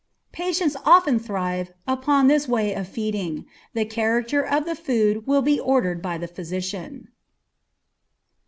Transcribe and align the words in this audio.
Patients 0.31 0.75
often 0.83 1.19
thrive 1.19 1.71
upon 1.85 2.25
this 2.25 2.47
way 2.47 2.73
of 2.73 2.87
feeding. 2.87 3.45
The 3.75 3.85
character 3.85 4.41
of 4.43 4.65
the 4.65 4.73
food 4.73 5.27
will 5.27 5.43
be 5.43 5.59
ordered 5.59 6.01
by 6.01 6.17
the 6.17 6.27
physician. 6.27 7.09